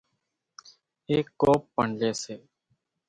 ايڪ 1.09 1.25
ڪوپ 1.41 1.61
پڻ 1.75 1.87
لئي 1.99 2.11
سي۔ 2.21 2.35